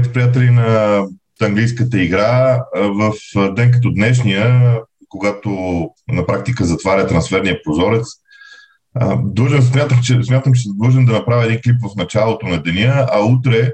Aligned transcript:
Здравейте, 0.00 0.12
приятели 0.12 0.50
на 0.50 1.02
английската 1.42 2.02
игра. 2.02 2.62
В 2.74 3.12
ден 3.54 3.70
като 3.72 3.90
днешния, 3.92 4.78
когато 5.08 5.50
на 6.08 6.26
практика 6.26 6.64
затваря 6.64 7.06
трансферния 7.06 7.58
прозорец, 7.64 8.06
Дължен, 9.18 9.62
смятам, 9.62 9.98
че, 10.02 10.22
смятам, 10.22 10.52
че 10.52 10.62
съм 10.62 10.72
длъжен 10.76 11.04
да 11.04 11.12
направя 11.12 11.44
един 11.44 11.60
клип 11.64 11.76
в 11.82 11.96
началото 11.96 12.46
на 12.46 12.62
деня, 12.62 13.06
а 13.12 13.20
утре, 13.20 13.72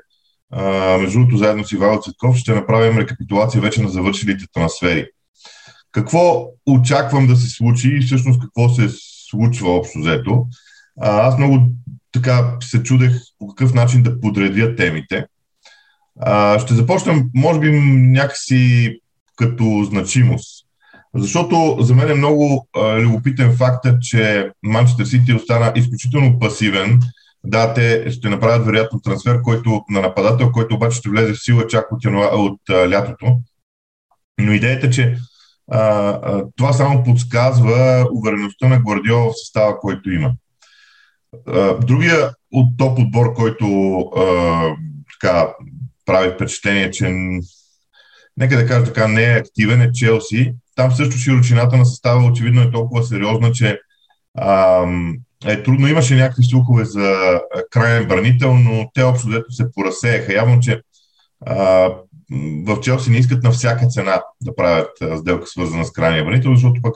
между 1.01 1.19
другото, 1.19 1.37
заедно 1.37 1.65
с 1.65 1.73
Ивайло 1.73 2.03
Цветков, 2.03 2.37
ще 2.37 2.55
направим 2.55 2.99
рекапитулация 2.99 3.61
вече 3.61 3.83
на 3.83 3.89
завършилите 3.89 4.45
трансфери. 4.53 5.07
Какво 5.93 6.47
очаквам 6.67 7.27
да 7.27 7.37
се 7.37 7.49
случи 7.49 7.89
и 7.89 8.01
всъщност 8.01 8.41
какво 8.41 8.69
се 8.69 8.89
случва 9.31 9.71
общо 9.71 9.99
взето? 9.99 10.47
Аз 11.01 11.39
много 11.39 11.59
така 12.13 12.57
се 12.63 12.83
чудех 12.83 13.13
по 13.39 13.47
какъв 13.49 13.75
начин 13.75 14.03
да 14.03 14.21
подредя 14.21 14.77
темите. 14.77 15.27
Ще 16.59 16.75
започнем, 16.75 17.31
може 17.35 17.61
би, 17.61 17.71
някакси 17.97 18.97
като 19.37 19.85
значимост. 19.91 20.67
Защото 21.15 21.77
за 21.81 21.95
мен 21.95 22.11
е 22.11 22.15
много 22.15 22.69
а, 22.77 23.01
любопитен 23.01 23.57
факта, 23.57 23.99
че 24.01 24.51
Манчестър 24.63 25.05
Сити 25.05 25.33
остана 25.33 25.73
изключително 25.77 26.39
пасивен. 26.39 27.01
Да, 27.45 27.75
те 27.75 28.11
ще 28.11 28.29
направят 28.29 28.67
вероятно 28.67 29.01
трансфер 29.01 29.43
който, 29.43 29.83
на 29.91 30.01
нападател, 30.01 30.53
който 30.53 30.75
обаче 30.75 30.99
ще 30.99 31.09
влезе 31.09 31.33
в 31.33 31.45
сила 31.45 31.67
чак 31.67 31.93
от, 31.93 32.05
от 32.33 32.61
а, 32.71 32.91
лятото. 32.91 33.41
Но 34.41 34.53
идеята, 34.53 34.91
че 34.91 35.17
а, 35.71 35.79
а, 35.79 36.45
това 36.57 36.73
само 36.73 37.05
подсказва 37.05 38.07
увереността 38.13 38.69
на 38.69 38.79
Гвардиола 38.79 39.31
в 39.31 39.39
състава, 39.39 39.79
който 39.79 40.11
има. 40.11 40.33
А, 41.47 41.75
другия 41.75 42.31
от 42.53 42.77
топ 42.79 42.99
отбор, 42.99 43.35
който 43.35 43.99
а, 44.17 44.63
така, 45.13 45.49
прави 46.07 46.31
впечатление, 46.35 46.91
че 46.91 47.11
нека 48.37 48.57
да 48.57 48.67
кажа 48.67 48.85
така, 48.85 49.09
не 49.09 49.25
е 49.25 49.39
активен, 49.39 49.83
е 49.83 49.93
Челси. 49.93 50.55
Там 50.75 50.93
също 50.93 51.17
широчината 51.17 51.77
на 51.77 51.87
състава 51.87 52.27
очевидно 52.27 52.63
е 52.63 52.71
толкова 52.71 53.05
сериозна, 53.05 53.53
че 53.53 53.81
а, 54.39 54.85
е 55.47 55.63
трудно. 55.63 55.89
Имаше 55.89 56.15
някакви 56.15 56.45
слухове 56.45 56.85
за 56.85 57.41
крайен 57.71 58.09
бранител, 58.09 58.55
но 58.55 58.91
те 58.95 59.03
общо 59.03 59.29
взето 59.29 59.53
се 59.53 59.73
поразсеяха. 59.73 60.33
Явно, 60.35 60.61
че 60.61 60.81
а, 61.47 61.89
в 62.67 62.81
Челси 62.83 63.11
не 63.11 63.19
искат 63.19 63.43
на 63.43 63.51
всяка 63.51 63.87
цена 63.87 64.23
да 64.41 64.57
правят 64.57 64.91
сделка 65.17 65.47
свързана 65.47 65.85
с 65.85 65.93
крайния 65.93 66.25
бранител, 66.25 66.55
защото 66.55 66.83
пък 66.83 66.95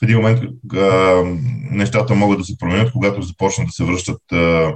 в 0.00 0.02
един 0.02 0.16
момент 0.16 0.42
а, 0.74 1.22
нещата 1.70 2.14
могат 2.14 2.38
да 2.38 2.44
се 2.44 2.58
променят, 2.58 2.92
когато 2.92 3.22
започнат 3.22 3.66
да 3.66 3.72
се 3.72 3.84
връщат 3.84 4.22
а, 4.32 4.74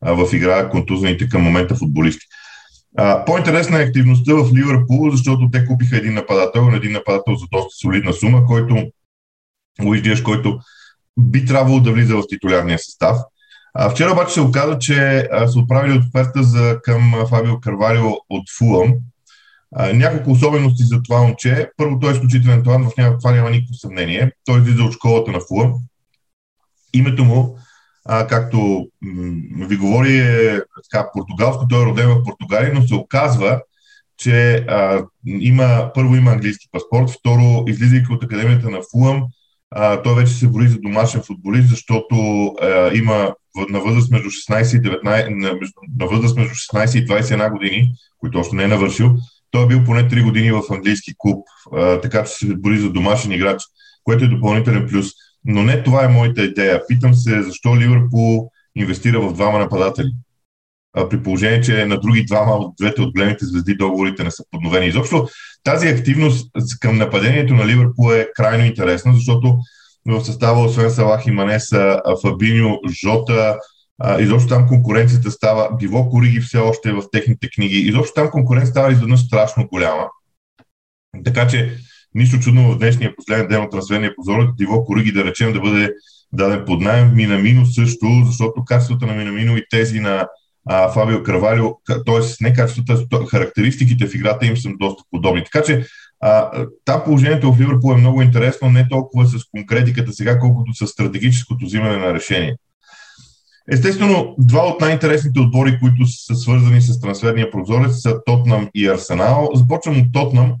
а, 0.00 0.12
в 0.12 0.32
игра 0.32 0.68
контузените 0.68 1.28
към 1.28 1.42
момента 1.42 1.74
футболисти. 1.74 2.26
По-интересна 3.26 3.78
е 3.78 3.84
активността 3.84 4.34
в 4.34 4.50
Ливърпул, 4.54 5.10
защото 5.10 5.48
те 5.52 5.66
купиха 5.66 5.96
един 5.96 6.14
нападател, 6.14 6.70
един 6.74 6.92
нападател 6.92 7.34
за 7.34 7.46
доста 7.52 7.70
солидна 7.82 8.12
сума, 8.12 8.46
който 8.46 8.86
Луис 9.82 10.22
който 10.22 10.58
би 11.18 11.44
трябвало 11.44 11.80
да 11.80 11.92
влиза 11.92 12.16
в 12.16 12.22
титулярния 12.28 12.78
състав. 12.78 13.16
А, 13.74 13.90
вчера 13.90 14.12
обаче 14.12 14.34
се 14.34 14.40
оказа, 14.40 14.78
че 14.78 15.28
а, 15.32 15.48
са 15.48 15.58
отправили 15.58 15.98
оферта 15.98 16.42
за, 16.42 16.78
към 16.82 17.26
Фабио 17.28 17.60
Карвалио 17.60 18.10
от 18.30 18.44
Фулъм. 18.58 18.94
А, 19.74 19.92
няколко 19.92 20.30
особености 20.30 20.84
за 20.84 21.02
това 21.02 21.22
момче. 21.22 21.70
Първо, 21.76 21.98
той 22.00 22.10
е 22.10 22.12
изключителен 22.12 22.62
талант, 22.64 22.86
в 22.86 23.18
това 23.18 23.32
няма 23.32 23.50
никакво 23.50 23.74
съмнение. 23.74 24.32
Той 24.44 24.60
излиза 24.60 24.82
от 24.82 24.92
школата 24.92 25.30
на 25.30 25.40
Фулъм. 25.48 25.74
Името 26.92 27.24
му 27.24 27.58
а, 28.04 28.26
както 28.26 28.88
м- 29.02 29.66
ви 29.66 29.76
говори, 29.76 30.18
е 30.18 30.60
така, 30.90 31.10
португалско, 31.12 31.68
той 31.68 31.82
е 31.82 31.86
роден 31.86 32.08
в 32.08 32.24
Португалия, 32.24 32.74
но 32.74 32.82
се 32.82 32.94
оказва, 32.94 33.60
че 34.18 34.54
а, 34.68 35.04
има, 35.26 35.90
първо 35.94 36.16
има 36.16 36.30
английски 36.30 36.68
паспорт, 36.72 37.10
второ, 37.10 37.64
излизайки 37.66 38.12
от 38.12 38.24
Академията 38.24 38.70
на 38.70 38.80
Фулъм, 38.92 39.22
а, 39.70 40.02
той 40.02 40.14
вече 40.14 40.32
се 40.32 40.48
бори 40.48 40.68
за 40.68 40.78
домашен 40.78 41.22
футболист, 41.22 41.68
защото 41.68 42.46
а, 42.46 42.90
има 42.94 43.34
на 43.70 43.80
възраст 43.80 44.10
между 44.10 44.28
16 44.28 44.78
и 44.78 44.82
19, 44.82 45.28
на, 45.28 46.06
възраст 46.06 46.36
между 46.36 46.54
16 46.54 46.98
и 46.98 47.06
21 47.06 47.50
години, 47.50 47.92
които 48.18 48.38
още 48.38 48.56
не 48.56 48.62
е 48.62 48.68
навършил, 48.68 49.16
той 49.50 49.64
е 49.64 49.66
бил 49.66 49.84
поне 49.84 50.08
3 50.08 50.24
години 50.24 50.52
в 50.52 50.62
английски 50.70 51.14
клуб, 51.18 51.46
а, 51.72 52.00
така 52.00 52.24
че 52.24 52.32
се 52.32 52.54
бори 52.56 52.78
за 52.78 52.90
домашен 52.90 53.32
играч, 53.32 53.62
което 54.04 54.24
е 54.24 54.28
допълнителен 54.28 54.88
плюс. 54.90 55.06
Но 55.44 55.62
не 55.62 55.82
това 55.82 56.04
е 56.04 56.08
моята 56.08 56.42
идея. 56.42 56.86
Питам 56.88 57.14
се 57.14 57.42
защо 57.42 57.76
Ливърпул 57.76 58.50
инвестира 58.76 59.20
в 59.20 59.32
двама 59.32 59.58
нападатели. 59.58 60.12
А, 60.94 61.08
при 61.08 61.22
положение, 61.22 61.60
че 61.60 61.86
на 61.86 62.00
други 62.00 62.24
двама 62.24 62.52
от 62.52 62.74
двете 62.80 63.02
от 63.02 63.12
големите 63.12 63.44
звезди 63.44 63.74
договорите 63.74 64.24
не 64.24 64.30
са 64.30 64.44
подновени. 64.50 64.86
Изобщо 64.86 65.28
тази 65.64 65.88
активност 65.88 66.50
към 66.80 66.98
нападението 66.98 67.54
на 67.54 67.66
Ливърпул 67.66 68.12
е 68.12 68.28
крайно 68.34 68.64
интересна, 68.64 69.14
защото 69.14 69.58
в 70.06 70.24
състава 70.24 70.64
освен 70.64 70.90
Салах 70.90 71.26
и 71.26 71.30
Манеса, 71.30 72.00
Фабиньо, 72.22 72.78
Жота, 73.02 73.58
изобщо 74.18 74.48
там 74.48 74.68
конкуренцията 74.68 75.30
става, 75.30 75.76
било 75.76 76.10
Кориги 76.10 76.40
все 76.40 76.58
още 76.58 76.92
в 76.92 77.02
техните 77.12 77.48
книги, 77.50 77.78
изобщо 77.78 78.14
там 78.14 78.30
конкуренцията 78.30 78.80
става 78.80 78.92
изведнъж 78.92 79.20
страшно 79.20 79.66
голяма. 79.66 80.06
Така 81.24 81.46
че 81.46 81.78
Нищо 82.14 82.38
чудно 82.38 82.72
в 82.72 82.78
днешния 82.78 83.16
последен 83.16 83.48
ден 83.48 83.62
от 83.62 83.70
трансферния 83.70 84.14
позор, 84.16 84.54
Диво 84.58 84.84
Кориги 84.84 85.12
да 85.12 85.24
речем 85.24 85.52
да 85.52 85.60
бъде 85.60 85.92
даден 86.32 86.62
под 86.66 86.80
найем. 86.80 87.14
Минамино 87.14 87.66
също, 87.66 88.06
защото 88.26 88.64
качеството 88.64 89.06
на 89.06 89.12
Минамино 89.12 89.56
и 89.56 89.64
тези 89.70 90.00
на 90.00 90.28
а, 90.68 90.88
Фабио 90.88 91.22
Карвалио, 91.22 91.66
т.е. 91.86 92.44
не 92.44 92.52
качеството, 92.52 93.26
характеристиките 93.26 94.06
в 94.06 94.14
играта 94.14 94.46
им 94.46 94.56
са 94.56 94.68
доста 94.80 95.02
подобни. 95.10 95.44
Така 95.44 95.64
че 95.64 95.86
а, 96.20 96.50
там 96.84 97.02
положението 97.04 97.52
в 97.52 97.60
Ливърпул 97.60 97.92
е 97.92 97.96
много 97.96 98.22
интересно, 98.22 98.70
не 98.70 98.88
толкова 98.88 99.26
с 99.26 99.38
конкретиката 99.50 100.12
сега, 100.12 100.38
колкото 100.38 100.74
с 100.74 100.86
стратегическото 100.86 101.64
взимане 101.64 101.96
на 101.96 102.14
решение. 102.14 102.56
Естествено, 103.72 104.34
два 104.38 104.66
от 104.66 104.80
най-интересните 104.80 105.40
отбори, 105.40 105.78
които 105.80 106.06
са 106.06 106.34
свързани 106.34 106.80
с 106.80 107.00
трансферния 107.00 107.50
прозорец 107.50 108.00
са 108.00 108.24
Тотнам 108.26 108.68
и 108.74 108.88
Арсенал. 108.88 109.50
Започвам 109.54 110.00
от 110.00 110.12
Тотнам. 110.12 110.54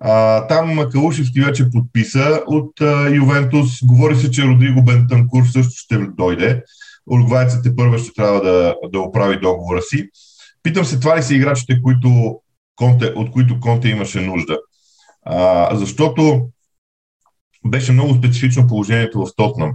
А, 0.00 0.46
там 0.46 0.88
Калушевски 0.92 1.40
вече 1.40 1.70
подписа 1.70 2.42
от 2.46 2.80
а, 2.80 3.08
Ювентус. 3.08 3.68
Говори 3.84 4.16
се, 4.16 4.30
че 4.30 4.46
Родриго 4.46 4.82
Бентанкур 4.82 5.46
също 5.46 5.72
ще 5.76 5.98
дойде. 5.98 6.62
Уругвайците 7.06 7.76
първа 7.76 7.98
ще 7.98 8.12
трябва 8.12 8.40
да, 8.40 8.74
да 8.92 9.00
оправи 9.00 9.40
договора 9.40 9.82
си. 9.82 10.08
Питам 10.62 10.84
се, 10.84 11.00
това 11.00 11.18
ли 11.18 11.22
са 11.22 11.34
играчите, 11.34 11.82
които 11.82 12.40
Конте, 12.76 13.12
от 13.16 13.30
които 13.30 13.60
Конте 13.60 13.88
имаше 13.88 14.20
нужда? 14.20 14.58
А, 15.22 15.76
защото 15.76 16.48
беше 17.66 17.92
много 17.92 18.14
специфично 18.14 18.66
положението 18.66 19.26
в 19.26 19.36
Тотнам. 19.36 19.72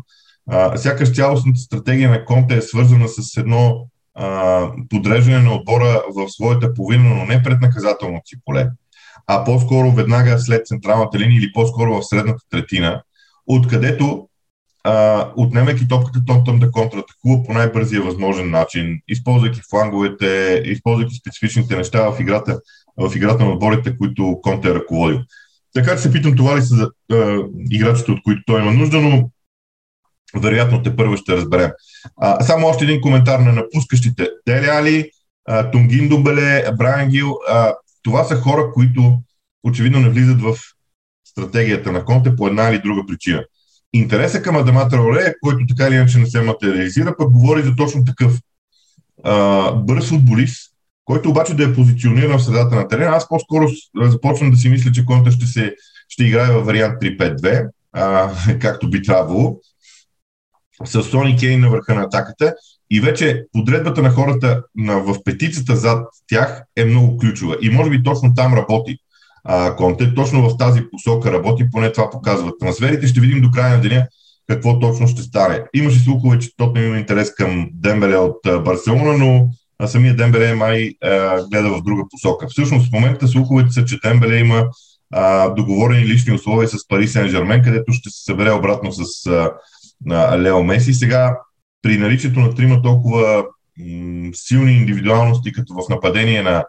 А, 0.50 0.78
сякаш 0.78 1.16
цялостната 1.16 1.59
стратегия 1.59 2.09
на 2.09 2.25
Конте 2.25 2.58
е 2.58 2.62
свързана 2.62 3.08
с 3.08 3.38
едно 3.38 3.88
а, 4.14 4.72
подреждане 4.90 5.40
на 5.40 5.53
отбора 5.53 6.03
в 6.16 6.30
своята 6.30 6.74
половина, 6.74 7.16
но 7.16 7.25
не 7.25 7.44
пред 7.44 7.62
наказателното 7.62 8.28
си 8.28 8.35
поле 8.46 8.68
а 9.28 9.44
по-скоро 9.44 9.91
веднага 9.91 10.40
след 10.40 10.68
централната 10.68 11.19
линия 11.19 11.38
или 11.38 11.52
по-скоро 11.53 11.96
в 11.96 12.03
средната 12.03 12.44
третина, 12.50 13.03
откъдето 13.47 14.28
отнемайки 15.36 15.88
топката, 15.88 16.19
Тонтъм 16.28 16.59
да 16.59 16.72
контратакува 16.72 17.44
по 17.44 17.53
най-бързия 17.53 18.02
възможен 18.02 18.50
начин, 18.50 19.00
използвайки 19.08 19.62
фланговете, 19.69 20.62
използвайки 20.66 21.16
специфичните 21.16 21.75
неща 21.75 22.12
в 22.12 22.19
играта, 22.19 22.59
в 22.97 23.16
играта 23.16 23.46
на 23.46 23.52
отборите, 23.52 23.97
които 23.97 24.40
Конте 24.41 24.69
е 24.69 24.74
ръководил. 24.74 25.19
Така 25.74 25.96
че 25.96 26.02
се 26.02 26.12
питам 26.12 26.35
това 26.35 26.58
ли 26.58 26.62
са 26.62 26.90
а, 27.12 27.38
играчите, 27.70 28.11
от 28.11 28.23
които 28.23 28.41
той 28.46 28.61
има 28.61 28.72
нужда, 28.72 29.02
но 29.02 29.29
вероятно 30.35 30.84
те 30.84 30.96
първо 30.96 31.17
ще 31.17 31.38
разберем. 31.38 31.72
А, 32.17 32.44
само 32.44 32.67
още 32.67 32.84
един 32.84 33.02
коментар 33.02 33.40
на 33.40 33.52
напускащите. 33.52 34.29
Дели 34.47 34.66
Али, 34.66 35.09
Тунгин 35.72 36.09
Думбеле, 36.09 36.72
Брайан 36.78 37.09
Гил, 37.09 37.35
а, 37.50 37.73
това 38.05 38.23
са 38.23 38.35
хора, 38.35 38.72
които 38.73 39.22
очевидно 39.63 39.99
не 39.99 40.09
влизат 40.09 40.41
в 40.41 40.55
стратегията 41.28 41.91
на 41.91 42.05
Конте 42.05 42.35
по 42.35 42.47
една 42.47 42.69
или 42.69 42.81
друга 42.81 43.02
причина. 43.07 43.43
Интересът 43.93 44.43
към 44.43 44.55
Адама 44.55 44.87
Траоре, 44.90 45.34
който 45.41 45.66
така 45.69 45.87
или 45.87 45.96
иначе 45.96 46.17
не 46.17 46.25
се 46.25 46.41
материализира, 46.41 47.16
пък 47.17 47.31
говори 47.31 47.61
за 47.61 47.75
точно 47.75 48.05
такъв 48.05 48.40
а, 49.23 49.72
бърз 49.72 50.09
футболист, 50.09 50.72
който 51.05 51.29
обаче 51.29 51.53
да 51.53 51.63
е 51.63 51.73
позициониран 51.73 52.37
в 52.37 52.43
средата 52.43 52.75
на 52.75 52.87
терена. 52.87 53.16
Аз 53.16 53.28
по-скоро 53.29 53.67
започвам 53.96 54.52
да 54.52 54.57
си 54.57 54.69
мисля, 54.69 54.91
че 54.91 55.05
Конте 55.05 55.31
ще, 55.31 55.46
се, 55.46 55.75
ще 56.09 56.23
играе 56.23 56.52
във 56.52 56.66
вариант 56.66 57.02
3-5-2, 57.02 57.69
а, 57.93 58.31
както 58.59 58.90
би 58.90 59.02
трябвало, 59.02 59.59
с 60.85 61.03
Сони 61.03 61.37
Кейн 61.37 61.59
на 61.59 61.69
върха 61.69 61.96
на 61.96 62.02
атаката 62.02 62.55
и 62.91 63.02
вече 63.02 63.46
подредбата 63.53 64.02
на 64.02 64.09
хората 64.09 64.64
на, 64.76 64.99
в 64.99 65.16
петицата 65.26 65.76
зад 65.76 66.08
тях 66.28 66.64
е 66.76 66.85
много 66.85 67.17
ключова. 67.17 67.58
И 67.61 67.70
може 67.70 67.90
би 67.90 68.03
точно 68.03 68.34
там 68.34 68.53
работи 68.53 68.97
а, 69.43 69.76
Конте, 69.76 70.14
точно 70.14 70.49
в 70.49 70.58
тази 70.58 70.82
посока 70.91 71.32
работи, 71.32 71.72
поне 71.72 71.91
това 71.91 72.09
показват 72.09 72.59
трансферите. 72.59 73.08
Ще 73.08 73.20
видим 73.20 73.41
до 73.41 73.52
края 73.52 73.76
на 73.76 73.82
деня 73.82 74.08
какво 74.47 74.79
точно 74.79 75.08
ще 75.08 75.22
стане. 75.22 75.64
Имаше 75.73 75.99
слухове, 75.99 76.40
че 76.40 76.55
тотно 76.58 76.82
има 76.82 76.97
интерес 76.97 77.34
към 77.34 77.70
Дембеле 77.73 78.17
от 78.17 78.37
Барселона, 78.64 79.17
но 79.17 79.47
а 79.79 79.88
самия 79.88 80.16
Дембеле 80.16 80.55
май 80.55 80.91
а, 81.03 81.41
гледа 81.52 81.70
в 81.70 81.81
друга 81.81 82.03
посока. 82.09 82.47
Всъщност 82.49 82.90
в 82.90 82.93
момента 82.93 83.28
слуховете 83.28 83.72
са, 83.72 83.85
че 83.85 83.99
Дембеле 84.03 84.38
има 84.38 84.67
а, 85.14 85.49
договорени 85.49 86.05
лични 86.05 86.34
условия 86.34 86.67
с 86.67 86.88
Пари 86.88 87.08
Сен 87.08 87.28
Жермен, 87.28 87.64
където 87.64 87.93
ще 87.93 88.09
се 88.09 88.23
събере 88.23 88.52
обратно 88.52 88.91
с 88.91 89.28
а, 89.28 90.38
Лео 90.38 90.64
Меси. 90.64 90.93
Сега 90.93 91.38
при 91.85 91.97
наличието 91.97 92.40
на 92.40 92.55
трима 92.55 92.82
толкова 92.82 93.46
м- 93.79 94.29
силни 94.34 94.72
индивидуалности, 94.72 95.52
като 95.52 95.73
в 95.73 95.90
нападение 95.90 96.41
на 96.41 96.66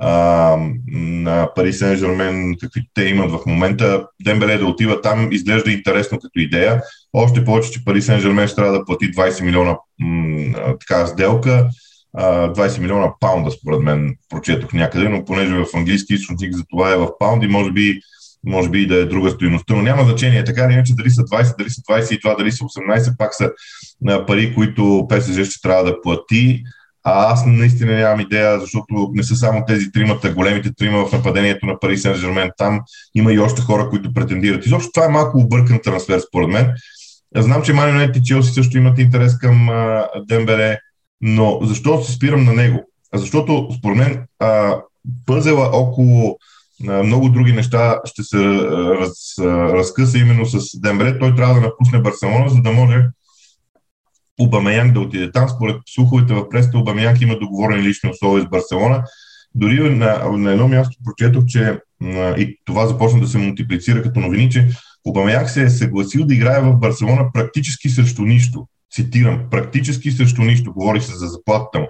а, 0.00 0.56
на 0.92 1.48
Пари 1.54 1.72
Сен 1.72 1.96
Жермен, 1.96 2.56
каквито 2.60 2.86
те 2.94 3.04
имат 3.04 3.30
в 3.30 3.38
момента. 3.46 4.06
Дембеле 4.24 4.58
да 4.58 4.66
отива 4.66 5.00
там 5.00 5.32
изглежда 5.32 5.70
интересно 5.70 6.18
като 6.18 6.40
идея. 6.40 6.82
Още 7.12 7.44
повече, 7.44 7.70
че 7.70 7.84
Пари 7.84 8.02
Сен 8.02 8.20
Жермен 8.20 8.46
ще 8.46 8.56
трябва 8.56 8.72
да 8.72 8.84
плати 8.84 9.12
20 9.12 9.44
милиона 9.44 9.76
м- 10.00 10.74
така 10.80 11.06
сделка. 11.06 11.68
20 12.16 12.80
милиона 12.80 13.12
паунда, 13.20 13.50
според 13.50 13.80
мен, 13.80 14.16
прочетох 14.28 14.72
някъде, 14.72 15.08
но 15.08 15.24
понеже 15.24 15.54
в 15.54 15.66
английски 15.74 16.14
източник 16.14 16.54
за 16.54 16.64
това 16.70 16.92
е 16.92 16.96
в 16.96 17.08
паунди, 17.18 17.48
може 17.48 17.70
би, 17.70 18.00
може 18.46 18.70
би 18.70 18.82
и 18.82 18.86
да 18.86 18.96
е 18.96 19.04
друга 19.04 19.30
стоиността, 19.30 19.74
но 19.74 19.82
няма 19.82 20.04
значение. 20.04 20.44
Така 20.44 20.64
или 20.64 20.72
иначе, 20.72 20.94
дали 20.94 21.10
са 21.10 21.22
20, 21.22 21.58
дали 21.58 21.70
са 21.70 21.80
22, 21.80 22.38
дали 22.38 22.52
са 22.52 22.64
18, 22.64 23.16
пак 23.18 23.34
са 23.34 23.50
пари, 24.26 24.54
които 24.54 25.06
ПСЖ 25.08 25.44
ще 25.44 25.62
трябва 25.62 25.84
да 25.84 26.00
плати. 26.02 26.62
А 27.04 27.32
аз 27.32 27.46
наистина 27.46 27.92
нямам 27.92 28.20
идея, 28.20 28.60
защото 28.60 29.10
не 29.12 29.22
са 29.22 29.36
само 29.36 29.64
тези 29.66 29.92
тримата, 29.92 30.34
големите 30.34 30.74
трима 30.74 31.06
в 31.06 31.12
нападението 31.12 31.66
на 31.66 31.80
Пари 31.80 31.98
Сен 31.98 32.14
Жермен. 32.14 32.50
Там 32.56 32.80
има 33.14 33.32
и 33.32 33.38
още 33.38 33.62
хора, 33.62 33.88
които 33.90 34.14
претендират. 34.14 34.66
Изобщо 34.66 34.90
това 34.94 35.06
е 35.06 35.08
малко 35.08 35.38
объркан 35.38 35.80
трансфер, 35.84 36.20
според 36.28 36.48
мен. 36.48 36.72
Знам, 37.36 37.62
че 37.62 37.72
Мани 37.72 38.08
и 38.16 38.22
Челси 38.22 38.52
също 38.52 38.78
имат 38.78 38.98
интерес 38.98 39.38
към 39.38 39.68
а, 39.68 40.04
Дембеле, 40.28 40.78
но 41.20 41.58
защо 41.62 42.02
се 42.02 42.12
спирам 42.12 42.44
на 42.44 42.52
него? 42.52 42.88
Защото, 43.14 43.68
според 43.78 43.96
мен, 43.96 44.26
а, 44.38 44.76
пъзела 45.26 45.70
около 45.72 46.38
много 46.84 47.28
други 47.28 47.52
неща 47.52 48.00
ще 48.04 48.22
се 48.22 48.38
раз, 49.00 49.38
разкъса 49.48 50.18
именно 50.18 50.46
с 50.46 50.80
Дембеле. 50.80 51.18
Той 51.18 51.34
трябва 51.34 51.54
да 51.54 51.60
напусне 51.60 52.02
Барселона, 52.02 52.48
за 52.48 52.62
да 52.62 52.72
може 52.72 53.06
Обамеянг 54.40 54.94
да 54.94 55.00
отиде 55.00 55.32
там. 55.32 55.48
Според 55.48 55.76
слуховете 55.94 56.34
в 56.34 56.48
преста, 56.48 56.78
Обамеянг 56.78 57.20
има 57.20 57.38
договорени 57.38 57.82
лични 57.82 58.10
условия 58.10 58.44
с 58.44 58.48
Барселона. 58.48 59.04
Дори 59.54 59.90
на, 59.90 60.28
на 60.28 60.52
едно 60.52 60.68
място 60.68 60.96
прочетох, 61.04 61.44
че 61.46 61.78
и 62.38 62.58
това 62.64 62.86
започна 62.86 63.20
да 63.20 63.28
се 63.28 63.38
мултиплицира 63.38 64.02
като 64.02 64.20
новини, 64.20 64.50
че 64.50 64.68
Обамеянг 65.04 65.50
се 65.50 65.62
е 65.62 65.70
съгласил 65.70 66.24
да 66.24 66.34
играе 66.34 66.60
в 66.60 66.76
Барселона 66.76 67.32
практически 67.34 67.88
срещу 67.88 68.22
нищо. 68.22 68.66
Цитирам, 68.92 69.40
практически 69.50 70.10
срещу 70.10 70.42
нищо. 70.42 70.72
Говори 70.72 71.00
се 71.00 71.16
за 71.16 71.26
заплатата 71.26 71.78
му. 71.78 71.88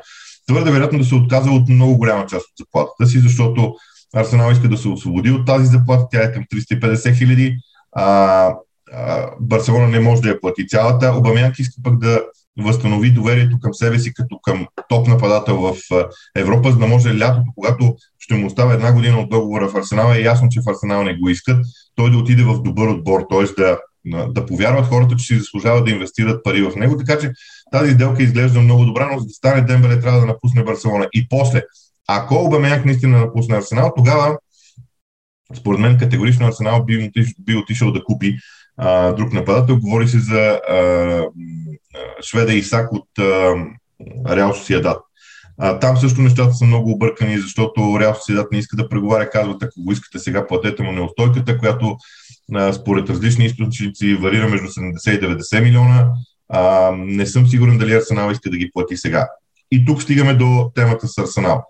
Твърде 0.49 0.71
вероятно 0.71 0.99
да 0.99 1.05
се 1.05 1.15
отказа 1.15 1.51
от 1.51 1.69
много 1.69 1.97
голяма 1.97 2.27
част 2.27 2.47
от 2.47 2.59
заплатата 2.59 3.07
си, 3.07 3.19
защото 3.19 3.75
Арсенал 4.17 4.53
иска 4.53 4.69
да 4.69 4.77
се 4.77 4.89
освободи 4.89 5.31
от 5.31 5.47
тази 5.47 5.67
заплата. 5.67 6.07
Тя 6.11 6.23
е 6.23 6.33
към 6.33 6.45
350 6.45 7.19
хиляди. 7.19 7.59
Барселона 9.41 9.89
не 9.89 10.01
може 10.01 10.23
да 10.23 10.29
я 10.29 10.41
плати 10.41 10.69
цялата. 10.69 11.15
Обамянк 11.17 11.59
иска 11.59 11.83
пък 11.83 11.99
да 11.99 12.23
възстанови 12.59 13.11
доверието 13.11 13.61
към 13.61 13.75
себе 13.75 13.99
си 13.99 14.15
като 14.15 14.39
към 14.43 14.67
топ 14.89 15.09
нападател 15.09 15.57
в 15.57 15.77
Европа, 16.37 16.73
за 16.73 16.79
да 16.79 16.87
може 16.87 17.19
лятото, 17.19 17.53
когато 17.55 17.97
ще 18.19 18.35
му 18.35 18.47
остава 18.47 18.75
една 18.75 18.93
година 18.93 19.19
от 19.19 19.31
договора 19.31 19.69
в 19.69 19.77
Арсенал, 19.77 20.13
е 20.13 20.23
ясно, 20.23 20.49
че 20.49 20.61
в 20.61 20.71
Арсенал 20.71 21.03
не 21.03 21.17
го 21.17 21.29
искат, 21.29 21.67
той 21.95 22.11
да 22.11 22.19
отиде 22.19 22.43
в 22.43 22.63
добър 22.63 22.89
отбор, 22.89 23.27
т.е. 23.31 23.45
Да, 23.57 23.79
да 24.29 24.47
повярват 24.47 24.87
хората, 24.87 25.17
че 25.17 25.27
си 25.27 25.39
заслужават 25.39 25.85
да 25.85 25.91
инвестират 25.91 26.45
пари 26.45 26.63
в 26.63 26.77
него. 26.77 26.97
Така 26.97 27.19
че 27.19 27.33
тази 27.73 27.93
сделка 27.93 28.23
изглежда 28.23 28.61
много 28.61 28.85
добра, 28.85 29.09
но 29.13 29.19
за 29.19 29.27
да 29.27 29.33
стане 29.33 29.61
Дембеле 29.61 30.01
трябва 30.01 30.21
да 30.21 30.27
напусне 30.27 30.65
Барселона. 30.65 31.09
И 31.13 31.29
после, 31.29 31.63
ако 32.09 32.35
Обамяк 32.35 32.85
наистина 32.85 33.19
напусне 33.19 33.57
Арсенал, 33.57 33.93
тогава 33.97 34.39
според 35.59 35.81
мен 35.81 35.99
категорично 35.99 36.47
Арсенал 36.47 36.85
би, 36.85 37.13
би 37.39 37.57
отишъл 37.57 37.93
да 37.93 38.05
купи 38.05 38.39
а, 38.77 39.13
друг 39.13 39.33
нападател. 39.33 39.79
Говори 39.81 40.09
се 40.09 40.19
за 40.19 40.61
а, 40.69 41.25
Шведа 42.23 42.55
Исак 42.55 42.93
от 42.93 43.09
Реал 44.31 44.55
Сосиедат. 44.55 44.99
Там 45.81 45.97
също 45.97 46.23
нещата 46.23 46.55
са 46.55 46.65
много 46.65 46.91
объркани, 46.91 47.39
защото 47.39 48.01
Реал 48.01 48.15
Сосиедат 48.15 48.53
не 48.53 48.59
иска 48.59 48.77
да 48.77 48.89
преговаря, 48.89 49.31
казват, 49.31 49.63
ако 49.63 49.83
го 49.83 49.93
искате 49.93 50.19
сега, 50.19 50.47
платете 50.47 50.83
му 50.83 50.93
неустойката, 50.93 51.59
която 51.59 51.97
а, 52.55 52.73
според 52.73 53.11
различни 53.11 53.45
източници 53.45 54.15
варира 54.15 54.49
между 54.49 54.67
70 54.67 55.19
и 55.19 55.21
90 55.21 55.63
милиона. 55.63 56.13
А, 56.49 56.93
не 56.97 57.27
съм 57.27 57.47
сигурен 57.47 57.79
дали 57.79 57.95
Арсенал 57.95 58.31
иска 58.31 58.51
да 58.51 58.57
ги 58.57 58.71
плати 58.73 58.97
сега. 58.97 59.29
И 59.71 59.85
тук 59.85 60.03
стигаме 60.03 60.35
до 60.35 60.71
темата 60.75 61.09
с 61.09 61.19
Арсенал. 61.19 61.65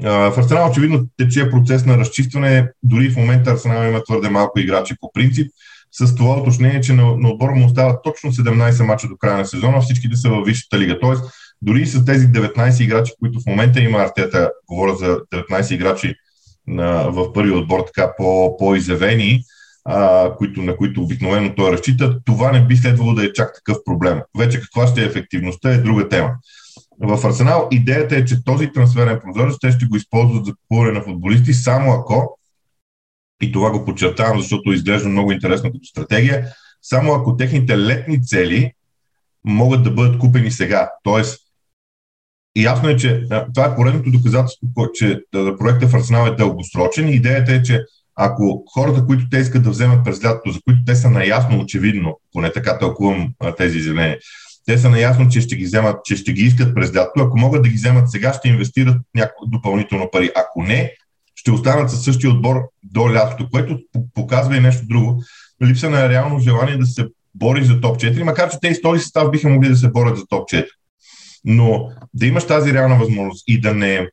В 0.00 0.34
Арсенал 0.36 0.70
очевидно 0.70 1.06
тече 1.16 1.50
процес 1.50 1.86
на 1.86 1.98
разчистване. 1.98 2.68
Дори 2.82 3.10
в 3.10 3.16
момента 3.16 3.50
Арсенал 3.50 3.88
има 3.88 4.04
твърде 4.04 4.28
малко 4.28 4.60
играчи 4.60 4.94
по 5.00 5.12
принцип 5.12 5.52
с 5.92 6.14
това 6.14 6.34
уточнение, 6.34 6.80
че 6.80 6.92
на, 6.92 7.16
на 7.16 7.28
отбора 7.28 7.54
му 7.54 7.66
остават 7.66 8.02
точно 8.04 8.32
17 8.32 8.84
мача 8.84 9.08
до 9.08 9.16
края 9.16 9.36
на 9.36 9.46
сезона, 9.46 9.80
всички 9.80 10.08
да 10.08 10.16
са 10.16 10.28
във 10.28 10.46
Висшата 10.46 10.78
лига. 10.78 10.98
Тоест, 11.00 11.24
дори 11.62 11.86
с 11.86 12.04
тези 12.04 12.26
19 12.26 12.82
играчи, 12.82 13.12
които 13.20 13.40
в 13.40 13.46
момента 13.46 13.80
има 13.80 13.98
Артета, 13.98 14.50
говоря 14.68 14.96
за 14.96 15.18
19 15.34 15.74
играчи 15.74 16.14
на, 16.66 17.10
в 17.10 17.32
първи 17.32 17.50
отбор, 17.52 17.84
така 17.86 18.12
по, 18.16 18.56
по-изявени, 18.58 19.42
които, 20.38 20.62
на 20.62 20.76
които 20.76 21.02
обикновено 21.02 21.54
той 21.54 21.72
разчита, 21.72 22.18
това 22.24 22.52
не 22.52 22.66
би 22.66 22.76
следвало 22.76 23.14
да 23.14 23.24
е 23.24 23.32
чак 23.32 23.54
такъв 23.54 23.76
проблем. 23.84 24.20
Вече 24.38 24.60
каква 24.60 24.86
ще 24.86 25.02
е 25.02 25.06
ефективността 25.06 25.70
е 25.70 25.78
друга 25.78 26.08
тема. 26.08 26.30
В 27.02 27.26
Арсенал 27.26 27.68
идеята 27.70 28.16
е, 28.16 28.24
че 28.24 28.44
този 28.44 28.72
трансферен 28.72 29.20
прозорец 29.24 29.56
те 29.60 29.70
ще 29.70 29.86
го 29.86 29.96
използват 29.96 30.46
за 30.46 30.52
купуване 30.54 30.92
на 30.92 31.02
футболисти, 31.02 31.54
само 31.54 31.92
ако 31.92 32.38
и 33.42 33.52
това 33.52 33.70
го 33.70 33.84
подчертавам, 33.84 34.40
защото 34.40 34.72
изглежда 34.72 35.08
много 35.08 35.32
интересно 35.32 35.72
като 35.72 35.84
стратегия, 35.84 36.46
само 36.82 37.12
ако 37.12 37.36
техните 37.36 37.78
летни 37.78 38.22
цели 38.26 38.72
могат 39.44 39.82
да 39.82 39.90
бъдат 39.90 40.18
купени 40.18 40.50
сега. 40.50 40.90
Тоест, 41.02 41.40
ясно 42.56 42.88
е, 42.88 42.96
че 42.96 43.24
това 43.54 43.66
е 43.66 43.76
поредното 43.76 44.10
доказателство, 44.10 44.68
че 44.94 45.20
проектът 45.32 45.90
в 45.90 45.94
Арсенал 45.94 46.26
е 46.26 46.34
дългосрочен 46.34 47.08
и 47.08 47.14
идеята 47.14 47.52
е, 47.52 47.62
че 47.62 47.80
ако 48.14 48.64
хората, 48.74 49.06
които 49.06 49.24
те 49.30 49.38
искат 49.38 49.62
да 49.62 49.70
вземат 49.70 50.04
през 50.04 50.24
лятото, 50.24 50.50
за 50.50 50.60
които 50.64 50.80
те 50.86 50.94
са 50.94 51.10
наясно, 51.10 51.60
очевидно, 51.60 52.20
поне 52.32 52.52
така 52.52 52.78
тълкувам 52.78 53.34
тези 53.56 53.78
изявления, 53.78 54.18
те 54.66 54.78
са 54.78 54.90
наясно, 54.90 55.28
че 55.28 55.40
ще 55.40 55.56
ги 55.56 55.64
вземат, 55.64 56.04
че 56.04 56.16
ще 56.16 56.32
ги 56.32 56.42
искат 56.42 56.74
през 56.74 56.94
лятото, 56.94 57.20
ако 57.20 57.38
могат 57.38 57.62
да 57.62 57.68
ги 57.68 57.74
вземат 57.74 58.10
сега, 58.10 58.32
ще 58.32 58.48
инвестират 58.48 58.96
някакво 59.14 59.46
допълнително 59.46 60.08
пари. 60.12 60.30
Ако 60.36 60.62
не, 60.62 60.92
ще 61.34 61.50
останат 61.50 61.90
със 61.90 62.04
същия 62.04 62.30
отбор 62.30 62.62
до 62.84 63.14
лятото, 63.14 63.48
което 63.50 63.78
показва 64.14 64.56
и 64.56 64.60
нещо 64.60 64.86
друго. 64.86 65.22
Липса 65.64 65.90
на 65.90 66.08
реално 66.08 66.38
желание 66.38 66.76
да 66.76 66.86
се 66.86 67.06
бори 67.34 67.64
за 67.64 67.80
топ 67.80 67.96
4, 67.96 68.22
макар 68.22 68.50
че 68.50 68.58
те 68.60 68.68
и 68.68 68.82
този 68.82 69.00
състав 69.02 69.30
биха 69.30 69.48
могли 69.48 69.68
да 69.68 69.76
се 69.76 69.90
борят 69.90 70.16
за 70.18 70.26
топ 70.26 70.48
4. 70.48 70.66
Но 71.44 71.88
да 72.14 72.26
имаш 72.26 72.46
тази 72.46 72.72
реална 72.72 72.98
възможност 72.98 73.44
и 73.46 73.60
да 73.60 73.74
не, 73.74 74.08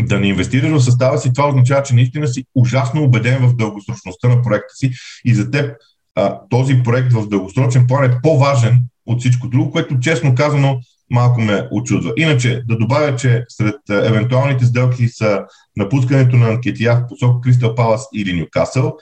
да 0.00 0.20
не 0.20 0.26
инвестираш 0.26 0.70
в 0.70 0.84
състава 0.84 1.18
си, 1.18 1.32
това 1.32 1.48
означава, 1.48 1.82
че 1.82 1.94
наистина 1.94 2.28
си 2.28 2.44
ужасно 2.54 3.02
убеден 3.02 3.48
в 3.48 3.56
дългосрочността 3.56 4.28
на 4.28 4.42
проекта 4.42 4.74
си 4.74 4.90
и 5.24 5.34
за 5.34 5.50
теб 5.50 5.76
а, 6.14 6.40
този 6.50 6.82
проект 6.84 7.12
в 7.12 7.28
дългосрочен 7.28 7.86
план 7.86 8.04
е 8.04 8.18
по-важен 8.22 8.80
от 9.06 9.20
всичко 9.20 9.48
друго, 9.48 9.70
което 9.70 10.00
честно 10.00 10.34
казано 10.34 10.80
малко 11.10 11.40
ме 11.40 11.68
очудва. 11.70 12.12
Иначе 12.16 12.62
да 12.68 12.76
добавя, 12.76 13.16
че 13.16 13.44
сред 13.48 13.76
евентуалните 13.88 14.64
сделки 14.64 15.08
са 15.08 15.40
напускането 15.76 16.36
на 16.36 16.48
Анкетия 16.48 16.96
в 16.96 17.08
посока 17.08 17.40
Кристал 17.40 17.74
Палас 17.74 18.06
или 18.14 18.40
Ньюкасъл, 18.40 18.96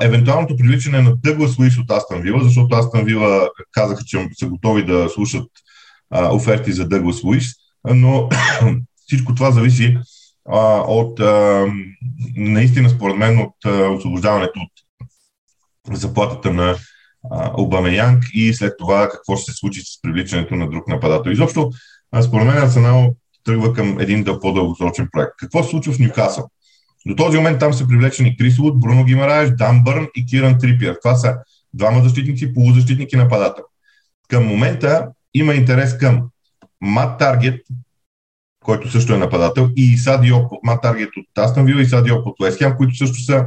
евентуалното 0.00 0.56
привличане 0.56 1.02
на 1.02 1.16
Дъглас 1.16 1.58
Луис 1.58 1.78
от 1.78 1.90
Астан 1.90 2.22
Вила, 2.22 2.44
защото 2.44 2.76
Астан 2.76 3.04
Вила 3.04 3.48
казаха, 3.72 4.04
че 4.04 4.28
са 4.38 4.46
готови 4.46 4.84
да 4.84 5.08
слушат 5.08 5.46
а, 6.10 6.34
оферти 6.34 6.72
за 6.72 6.88
Дъглас 6.88 7.24
Луис, 7.24 7.52
но 7.84 8.28
всичко 9.06 9.34
това 9.34 9.50
зависи 9.50 9.98
а, 10.48 10.80
от 10.80 11.20
а, 11.20 11.66
наистина 12.36 12.90
според 12.90 13.16
мен 13.16 13.38
от 13.38 13.54
а, 13.64 13.88
освобождаването 13.88 14.60
от 14.60 15.98
заплатата 15.98 16.52
на 16.52 16.76
Обамеянг 17.56 18.24
и 18.32 18.54
след 18.54 18.74
това 18.78 19.08
какво 19.08 19.36
ще 19.36 19.52
се 19.52 19.58
случи 19.58 19.80
с 19.80 20.02
привличането 20.02 20.54
на 20.54 20.70
друг 20.70 20.88
нападател. 20.88 21.30
Изобщо, 21.30 21.70
според 22.22 22.46
мен 22.46 22.58
Арсенал 22.58 23.14
тръгва 23.44 23.72
към 23.72 24.00
един 24.00 24.24
да 24.24 24.40
по-дългосрочен 24.40 25.08
проект. 25.12 25.32
Какво 25.38 25.62
се 25.62 25.70
случва 25.70 25.92
в 25.92 25.98
Ньюкасъл? 25.98 26.48
До 27.06 27.16
този 27.16 27.36
момент 27.36 27.58
там 27.58 27.72
са 27.72 27.88
привлечени 27.88 28.36
Крис 28.36 28.58
Луд, 28.58 28.80
Бруно 28.80 29.04
Гимараеш, 29.04 29.50
Дан 29.50 29.82
Бърн 29.84 30.06
и 30.16 30.26
Киран 30.26 30.58
Трипиер. 30.58 30.96
Това 31.02 31.14
са 31.14 31.36
двама 31.74 32.02
защитници, 32.02 32.54
полузащитник 32.54 33.12
и 33.12 33.16
нападател. 33.16 33.64
Към 34.28 34.46
момента 34.46 35.08
има 35.34 35.54
интерес 35.54 35.98
към 35.98 36.22
Мат 36.80 37.18
Таргет, 37.18 37.60
който 38.64 38.90
също 38.90 39.14
е 39.14 39.18
нападател, 39.18 39.70
и 39.76 39.92
Иса 39.92 40.20
Диоп, 40.20 40.52
Мат 40.62 40.82
Таргет 40.82 41.08
от 41.16 41.38
Астан 41.38 41.66
Вил 41.66 41.76
и 41.76 41.82
Иса 41.82 42.02
Диоп 42.02 42.26
от 42.26 42.40
Уестхем, 42.40 42.74
които 42.76 42.96
също 42.96 43.22
са 43.22 43.44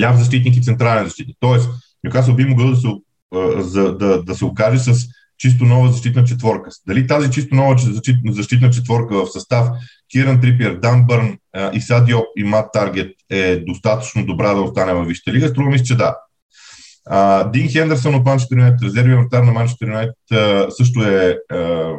ляв 0.00 0.18
защитник 0.18 0.56
и 0.56 0.62
централен 0.62 1.04
защитник. 1.04 1.36
Тоест, 1.40 1.70
Нюкасъл 2.06 2.34
би 2.34 2.44
могъл 2.44 2.70
да 2.70 2.76
се, 2.76 2.88
за, 3.56 3.96
да, 3.96 4.22
да 4.22 4.34
се 4.34 4.44
окаже 4.44 4.78
с 4.78 5.06
чисто 5.38 5.64
нова 5.64 5.92
защитна 5.92 6.24
четворка. 6.24 6.70
Дали 6.86 7.06
тази 7.06 7.30
чисто 7.30 7.54
нова 7.54 7.76
защитна 8.28 8.70
четворка 8.70 9.14
в 9.14 9.32
състав 9.32 9.68
Киран 10.12 10.40
Трипиер, 10.40 10.74
Дан 10.74 11.06
Бърн, 11.06 11.38
и 12.36 12.44
Мат 12.44 12.66
Таргет 12.72 13.12
е 13.30 13.56
достатъчно 13.56 14.26
добра 14.26 14.54
да 14.54 14.60
остане 14.60 14.94
във 14.94 15.06
Висшата 15.06 15.32
лига? 15.32 15.48
Струва 15.48 15.70
ми 15.70 15.78
се, 15.78 15.84
че 15.84 15.96
да. 15.96 16.16
А, 17.08 17.50
Дин 17.50 17.68
Хендерсън 17.68 18.14
от 18.14 18.26
Манчестър 18.26 18.56
Юнайтед, 18.56 18.82
резерви 18.82 19.14
вратар 19.14 19.42
на 19.42 19.52
Манчестър 19.52 19.86
Юнайтед, 19.86 20.14
също 20.76 21.02
е 21.02 21.38
а, 21.52 21.92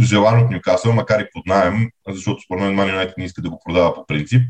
желан 0.00 0.42
от 0.42 0.50
Нюкасъл, 0.50 0.92
макар 0.92 1.20
и 1.20 1.26
под 1.32 1.46
найем, 1.46 1.88
защото 2.08 2.42
според 2.42 2.62
мен 2.62 2.74
Ман 2.74 2.88
Юнайтед 2.88 3.18
не 3.18 3.24
иска 3.24 3.42
да 3.42 3.50
го 3.50 3.60
продава 3.64 3.94
по 3.94 4.06
принцип. 4.06 4.42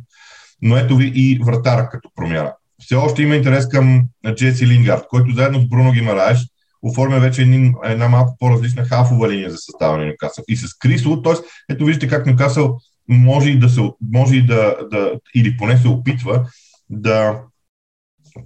Но 0.62 0.76
ето 0.76 0.96
ви 0.96 1.12
и 1.14 1.40
вратар 1.44 1.88
като 1.88 2.10
промяна. 2.16 2.52
Все 2.84 2.94
още 2.94 3.22
има 3.22 3.36
интерес 3.36 3.68
към 3.68 4.02
Джеси 4.34 4.66
Лингард, 4.66 5.04
който 5.08 5.34
заедно 5.34 5.60
с 5.60 5.68
Бруно 5.68 5.92
Гимараеш 5.92 6.46
оформя 6.82 7.20
вече 7.20 7.70
една 7.84 8.08
малко 8.08 8.36
по-различна 8.38 8.84
хафова 8.84 9.30
линия 9.30 9.50
за 9.50 9.56
състава 9.56 9.98
на 9.98 10.06
Нюкасъл. 10.06 10.44
И 10.48 10.56
с 10.56 10.78
Крисло, 10.78 11.22
т.е. 11.22 11.32
ето 11.70 11.84
виждате 11.84 12.08
как 12.08 12.26
Нюкасъл 12.26 12.78
може 13.08 13.50
и 13.50 13.58
да 13.58 13.68
се, 13.68 13.80
може 14.12 14.36
и 14.36 14.46
да, 14.46 14.76
да, 14.90 15.12
или 15.34 15.56
поне 15.56 15.78
се 15.78 15.88
опитва 15.88 16.46
да 16.90 17.40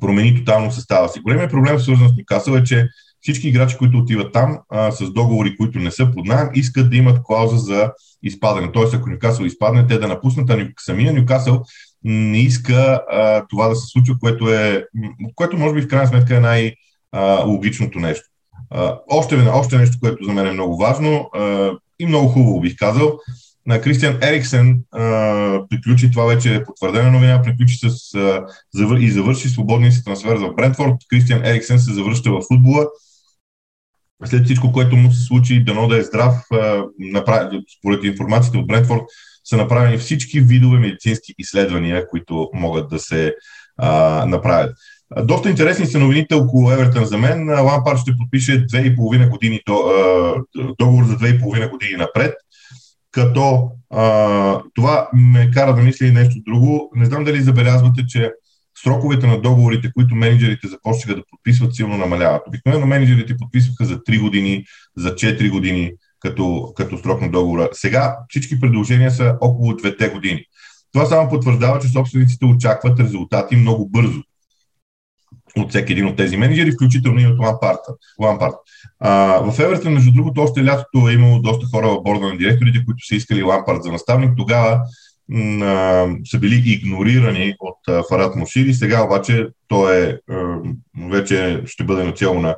промени 0.00 0.36
тотално 0.36 0.72
състава 0.72 1.08
си. 1.08 1.20
Големият 1.20 1.50
проблем, 1.50 1.78
свързан 1.78 2.08
с 2.08 2.16
Нюкасъл, 2.16 2.54
е, 2.54 2.64
че 2.64 2.88
всички 3.20 3.48
играчи, 3.48 3.76
които 3.76 3.98
отиват 3.98 4.32
там 4.32 4.58
а, 4.70 4.92
с 4.92 5.10
договори, 5.10 5.56
които 5.56 5.78
не 5.78 5.90
са 5.90 6.10
под 6.14 6.26
найем, 6.26 6.48
искат 6.54 6.90
да 6.90 6.96
имат 6.96 7.20
клауза 7.24 7.58
за 7.58 7.92
изпадане. 8.22 8.72
Тоест, 8.72 8.94
ако 8.94 9.10
Нюкасъл 9.10 9.44
изпадне, 9.44 9.86
те 9.86 9.98
да 9.98 10.08
напуснат, 10.08 10.50
а 10.50 10.68
самия 10.80 11.12
Нюкасъл 11.12 11.64
не 12.04 12.38
иска 12.38 13.00
а, 13.10 13.46
това 13.48 13.68
да 13.68 13.76
се 13.76 13.86
случва, 13.86 14.14
което, 14.20 14.54
е, 14.54 14.84
което 15.34 15.56
може 15.56 15.74
би 15.74 15.82
в 15.82 15.88
крайна 15.88 16.08
сметка 16.08 16.36
е 16.36 16.40
най-логичното 16.40 17.98
нещо. 17.98 18.24
А, 18.70 18.98
още, 19.08 19.36
още 19.36 19.78
нещо, 19.78 19.96
което 20.00 20.24
за 20.24 20.32
мен 20.32 20.46
е 20.46 20.52
много 20.52 20.76
важно 20.76 21.30
а, 21.34 21.70
и 21.98 22.06
много 22.06 22.28
хубаво 22.28 22.60
бих 22.60 22.76
казал, 22.76 23.18
на 23.66 23.80
Кристиан 23.80 24.18
Ериксен 24.22 24.82
а, 24.92 25.02
приключи, 25.70 26.10
това 26.10 26.24
вече 26.24 26.54
е 26.54 26.64
потвърдена 26.64 27.10
новина, 27.10 27.42
приключи 27.42 27.78
с, 27.82 28.14
а, 28.14 28.46
завър, 28.74 28.98
и 28.98 29.10
завърши 29.10 29.48
свободния 29.48 29.92
си 29.92 30.04
трансфер 30.04 30.38
за 30.38 30.48
Брентфорд. 30.48 30.94
Кристиан 31.08 31.44
Ериксен 31.44 31.78
се 31.78 31.94
завръща 31.94 32.30
в 32.30 32.42
футбола. 32.48 32.86
След 34.24 34.44
всичко, 34.44 34.72
което 34.72 34.96
му 34.96 35.12
се 35.12 35.24
случи, 35.24 35.64
дано 35.64 35.88
да 35.88 35.98
е 35.98 36.02
здрав, 36.02 36.34
направи, 36.98 37.60
според 37.78 38.04
информацията 38.04 38.58
от 38.58 38.66
Брентфорд, 38.66 39.02
са 39.48 39.56
направени 39.56 39.98
всички 39.98 40.40
видове 40.40 40.78
медицински 40.78 41.34
изследвания, 41.38 42.08
които 42.08 42.50
могат 42.54 42.88
да 42.88 42.98
се 42.98 43.34
а, 43.76 44.24
направят. 44.26 44.76
Доста 45.22 45.50
интересни 45.50 45.86
са 45.86 45.98
новините 45.98 46.34
около 46.34 46.72
Евертън 46.72 47.04
за 47.04 47.18
мен. 47.18 47.48
Лампард 47.48 47.98
ще 47.98 48.16
подпише 48.16 48.66
2,5 48.66 49.28
години 49.28 49.60
договор 50.78 51.04
за 51.04 51.16
2,5 51.16 51.70
години 51.70 51.96
напред 51.96 52.34
като 53.16 53.70
а, 53.90 54.62
това 54.74 55.08
ме 55.12 55.50
кара 55.50 55.74
да 55.74 55.82
мисля 55.82 56.06
и 56.06 56.12
нещо 56.12 56.40
друго. 56.46 56.90
Не 56.94 57.04
знам 57.04 57.24
дали 57.24 57.42
забелязвате, 57.42 58.06
че 58.08 58.32
сроковете 58.82 59.26
на 59.26 59.40
договорите, 59.40 59.92
които 59.92 60.14
менеджерите 60.14 60.68
започнаха 60.68 61.16
да 61.16 61.22
подписват, 61.30 61.74
силно 61.74 61.96
намаляват. 61.96 62.42
Обикновено 62.48 62.86
менеджерите 62.86 63.36
подписваха 63.36 63.84
за 63.84 63.98
3 63.98 64.20
години, 64.20 64.64
за 64.96 65.14
4 65.14 65.50
години 65.50 65.92
като, 66.26 66.72
като 66.76 66.98
срок 66.98 67.20
на 67.20 67.30
договора. 67.30 67.68
Сега 67.72 68.16
всички 68.28 68.60
предложения 68.60 69.10
са 69.10 69.36
около 69.40 69.72
2 69.72 70.12
години. 70.12 70.44
Това 70.92 71.06
само 71.06 71.28
потвърждава, 71.28 71.80
че 71.80 71.88
собствениците 71.88 72.44
очакват 72.44 73.00
резултати 73.00 73.56
много 73.56 73.88
бързо 73.88 74.22
от 75.56 75.70
всеки 75.70 75.92
един 75.92 76.06
от 76.06 76.16
тези 76.16 76.36
менеджери, 76.36 76.72
включително 76.72 77.20
и 77.20 77.26
от 77.26 77.38
Лампарт. 78.20 78.54
в 79.42 79.54
Евертън, 79.58 79.92
между 79.92 80.12
другото, 80.12 80.40
още 80.40 80.64
лятото 80.64 81.08
е 81.08 81.12
имало 81.12 81.40
доста 81.40 81.66
хора 81.66 81.88
в 81.88 82.02
борда 82.02 82.26
на 82.26 82.36
директорите, 82.36 82.84
които 82.84 83.06
са 83.06 83.14
искали 83.14 83.42
Лампарт 83.42 83.82
за 83.82 83.92
наставник. 83.92 84.30
Тогава 84.36 84.80
м- 85.28 86.16
са 86.24 86.38
били 86.38 86.62
игнорирани 86.66 87.54
от 87.60 87.78
а, 87.88 88.02
Фарат 88.08 88.36
Мушири. 88.36 88.74
Сега 88.74 89.04
обаче 89.04 89.48
той 89.68 90.04
е, 90.04 90.18
а, 90.30 90.58
вече 91.10 91.62
ще 91.66 91.84
бъде 91.84 92.04
начало 92.04 92.40
на, 92.40 92.56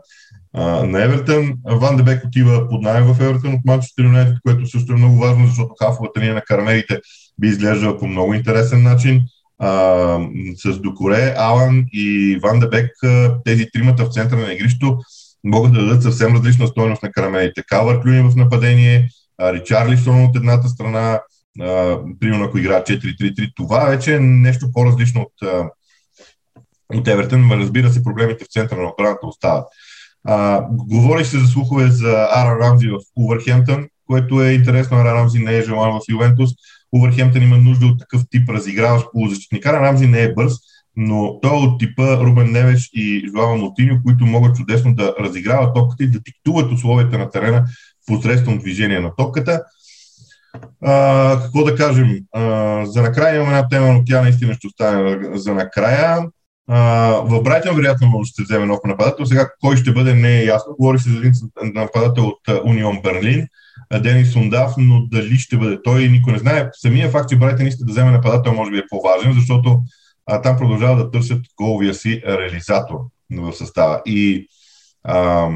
на 0.55 1.05
Евертън. 1.05 1.55
Ван 1.67 1.97
Дебек 1.97 2.25
отива 2.25 2.69
под 2.69 2.83
найем 2.83 3.05
в 3.05 3.21
Евертън 3.21 3.55
от 3.55 3.61
Манчестър 3.65 4.05
Юнайтед, 4.05 4.37
което 4.47 4.67
също 4.67 4.93
е 4.93 4.97
много 4.97 5.17
важно, 5.17 5.47
защото 5.47 5.75
хафовата 5.83 6.21
линия 6.21 6.35
на 6.35 6.41
карамерите 6.41 7.01
би 7.41 7.49
изглеждала 7.49 7.99
по 7.99 8.07
много 8.07 8.35
интересен 8.35 8.83
начин 8.83 9.23
а, 9.59 9.71
с 10.57 10.79
Докоре, 10.79 11.35
Алан 11.37 11.85
и 11.93 12.39
Ван 12.43 12.61
Дебек, 12.61 12.91
тези 13.45 13.67
тримата 13.73 14.05
в 14.05 14.13
центъра 14.13 14.41
на 14.41 14.53
игрището 14.53 14.99
могат 15.45 15.73
да 15.73 15.81
дадат 15.81 16.03
съвсем 16.03 16.37
различна 16.37 16.67
стоеност 16.67 17.03
на 17.03 17.13
карамелите. 17.13 17.63
Калвар 17.69 18.03
Клюни 18.03 18.31
в 18.31 18.37
нападение, 18.37 19.09
Ричарлисон 19.41 20.25
от 20.25 20.37
едната 20.37 20.69
страна, 20.69 21.21
примерно 22.21 22.45
ако 22.45 22.59
игра 22.59 22.83
4-3-3, 22.83 23.53
това 23.57 23.85
вече 23.85 24.15
е 24.15 24.21
нещо 24.21 24.73
по-различно 24.73 25.21
от, 25.21 25.67
от 26.95 27.09
Евертън, 27.09 27.53
разбира 27.53 27.91
се, 27.91 28.05
проблемите 28.05 28.45
в 28.45 28.53
центъра 28.53 28.81
на 28.81 28.89
отбраната 28.89 29.27
остават. 29.27 29.65
А, 30.25 30.67
говори 30.71 31.25
се 31.25 31.39
за 31.39 31.47
слухове 31.47 31.91
за 31.91 32.29
Ара 32.35 32.59
Рамзи 32.61 32.89
в 32.89 32.99
Увърхемптън, 33.17 33.87
което 34.07 34.43
е 34.43 34.53
интересно. 34.53 34.97
Ара 34.97 35.15
Рамзи 35.15 35.39
не 35.39 35.57
е 35.57 35.63
желан 35.63 35.93
в 35.93 36.13
Ювентус. 36.13 36.51
Увърхемптън 36.93 37.43
има 37.43 37.59
нужда 37.59 37.87
от 37.87 37.99
такъв 37.99 38.23
тип 38.31 38.49
разиграващ 38.49 39.07
полузащитник. 39.13 39.67
Ара 39.67 39.81
Рамзи 39.81 40.07
не 40.07 40.23
е 40.23 40.35
бърз, 40.35 40.53
но 40.97 41.41
той 41.41 41.51
е 41.51 41.67
от 41.67 41.81
типа 41.81 42.17
Рубен 42.17 42.53
Невеш 42.53 42.91
и 42.93 43.31
Жуава 43.31 43.57
Мотиньо, 43.57 44.01
които 44.05 44.27
могат 44.27 44.57
чудесно 44.57 44.95
да 44.95 45.15
разиграват 45.21 45.75
топката 45.75 46.05
и 46.05 46.11
да 46.11 46.21
диктуват 46.21 46.73
условията 46.73 47.19
на 47.19 47.31
терена 47.31 47.65
посредством 48.07 48.59
движение 48.59 49.01
на 49.01 49.17
топката. 49.17 49.63
А, 50.83 51.41
какво 51.43 51.65
да 51.65 51.75
кажем? 51.75 52.19
А, 52.33 52.87
за 52.87 53.03
накрая 53.03 53.37
имаме 53.37 53.57
една 53.57 53.69
тема, 53.69 53.93
но 53.93 54.05
тя 54.05 54.23
наистина 54.23 54.55
ще 54.55 54.67
остане 54.67 55.19
за 55.35 55.55
накрая. 55.55 56.19
В 56.69 57.43
Брайтън 57.43 57.77
вероятно 57.77 58.07
може 58.07 58.31
да 58.31 58.35
се 58.35 58.43
вземе 58.43 58.67
нов 58.67 58.79
нападател. 58.85 59.27
Сега 59.27 59.49
кой 59.61 59.77
ще 59.77 59.93
бъде 59.93 60.15
не 60.15 60.39
е 60.39 60.45
ясно. 60.45 60.75
Говори 60.79 60.99
се 60.99 61.11
за 61.11 61.19
един 61.19 61.33
нападател 61.75 62.25
от 62.25 62.65
Унион 62.65 63.01
Берлин. 63.03 63.47
Денис 64.03 64.33
Сундав, 64.33 64.73
но 64.79 65.07
дали 65.07 65.37
ще 65.37 65.57
бъде 65.57 65.83
той, 65.83 66.09
никой 66.09 66.33
не 66.33 66.39
знае. 66.39 66.69
Самия 66.73 67.11
факт, 67.11 67.29
че 67.29 67.37
Брайтън 67.37 67.67
иска 67.67 67.85
да 67.85 67.93
вземе 67.93 68.11
нападател, 68.11 68.55
може 68.55 68.71
би 68.71 68.79
е 68.79 68.87
по-важен, 68.91 69.33
защото 69.33 69.81
а, 70.27 70.43
там 70.43 70.57
продължават 70.57 70.99
да 70.99 71.11
търсят 71.11 71.41
головия 71.57 71.95
си 71.95 72.23
реализатор 72.27 72.95
в 73.33 73.53
състава. 73.53 74.03
И 74.07 74.49
а, 75.05 75.49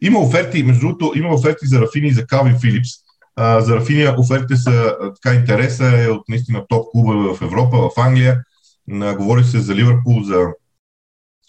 има 0.00 0.18
оферти, 0.18 0.62
между 0.62 0.80
другото, 0.80 1.12
има 1.18 1.34
оферти 1.34 1.66
за 1.66 1.80
Рафини 1.80 2.08
и 2.08 2.12
за 2.12 2.26
Калвин 2.26 2.58
Филипс. 2.60 2.88
А, 3.36 3.60
за 3.60 3.76
Рафиния 3.76 4.14
офертите 4.18 4.56
са 4.56 4.96
така 5.22 5.36
интереса 5.36 6.02
е 6.04 6.08
от 6.08 6.28
наистина 6.28 6.66
топ 6.68 6.86
клуба 6.92 7.34
в 7.34 7.42
Европа, 7.42 7.76
в 7.78 7.90
Англия. 8.00 8.40
А, 8.92 9.16
говори 9.16 9.44
се 9.44 9.60
за 9.60 9.74
Ливърпул, 9.74 10.22
за, 10.22 10.46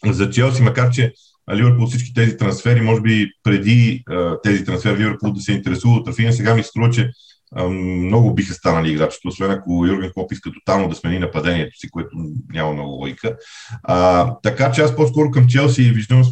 за 0.06 0.30
Челси, 0.30 0.62
макар 0.62 0.90
че 0.90 1.14
Ливърпул 1.54 1.88
всички 1.88 2.14
тези 2.14 2.38
трансфери, 2.38 2.82
може 2.82 3.02
би 3.02 3.32
преди 3.44 4.04
а, 4.10 4.42
тези 4.42 4.66
трансфери 4.66 4.98
Ливърпул 4.98 5.32
да 5.32 5.42
се 5.42 5.52
интересува 5.52 5.96
от 5.96 6.08
Рафиния, 6.08 6.34
сега 6.34 6.56
ми 6.56 6.64
струва, 6.64 6.90
че 6.90 7.12
много 7.60 8.34
биха 8.34 8.54
станали 8.54 8.92
играчите, 8.92 9.28
освен 9.28 9.52
ако 9.52 9.86
Юрген 9.86 10.12
Клоп 10.14 10.32
иска 10.32 10.52
тотално 10.52 10.90
да 10.90 10.96
смени 10.96 11.20
нападението 11.20 11.78
си, 11.78 11.90
което 11.90 12.10
няма 12.54 12.74
много 12.74 12.90
логика. 12.90 13.36
А, 13.84 14.34
така 14.44 14.72
че 14.72 14.82
аз 14.82 14.96
по-скоро 14.96 15.32
към 15.32 15.48
Челси 15.48 15.92
виждам, 15.92 16.24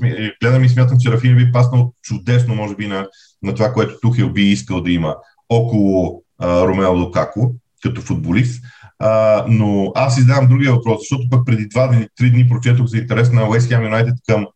гледам 0.42 0.64
и 0.64 0.70
смятам, 0.70 0.98
че 1.00 1.12
Рафин 1.12 1.38
би 1.38 1.52
паснал 1.52 1.94
чудесно, 2.04 2.56
може 2.56 2.76
би, 2.76 2.88
на, 2.88 3.08
на 3.44 3.56
това, 3.56 3.74
което 3.74 4.00
Тухел 4.02 4.30
би 4.30 4.42
искал 4.42 4.82
да 4.82 4.92
има 4.92 5.16
около 5.50 6.24
а, 6.40 6.68
Ромео 6.68 7.00
Лукако 7.00 7.56
като 7.84 8.02
футболист. 8.02 8.64
А, 9.00 9.46
но 9.48 9.92
аз 9.96 10.18
издавам 10.18 10.48
другия 10.48 10.74
въпрос, 10.74 11.00
защото 11.00 11.30
пък 11.30 11.46
преди 11.46 11.68
два 11.68 11.90
или 11.94 12.08
три 12.18 12.30
дни 12.30 12.50
прочетох 12.50 12.86
за 12.86 12.98
интерес 12.98 13.32
на 13.32 13.50
Уест 13.50 13.68
Хем 13.68 13.84
Юнайтед 13.84 14.16
към 14.28 14.48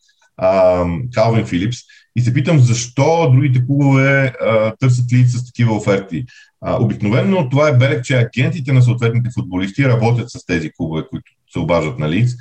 Калвин 1.14 1.46
Филипс 1.46 1.78
и 2.16 2.22
се 2.22 2.34
питам 2.34 2.60
защо 2.60 3.32
другите 3.32 3.66
клубове 3.66 4.34
а, 4.42 4.74
търсят 4.80 5.14
ли 5.14 5.26
с 5.26 5.46
такива 5.46 5.76
оферти. 5.76 6.26
А, 6.62 6.84
обикновено 6.84 7.50
това 7.50 7.70
е 7.70 7.78
белег, 7.78 8.06
че 8.06 8.18
агентите 8.18 8.74
на 8.74 8.82
съответните 8.82 9.30
футболисти 9.34 9.90
работят 9.90 10.30
с 10.30 10.46
тези 10.46 10.72
клубове, 10.78 11.04
които 11.10 11.32
се 11.54 11.60
обаждат 11.60 12.00
на 12.00 12.10
Лиц, 12.10 12.32